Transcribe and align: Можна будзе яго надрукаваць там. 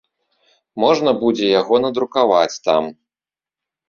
Можна 0.83 1.11
будзе 1.23 1.45
яго 1.61 1.75
надрукаваць 1.83 2.61
там. 2.69 2.83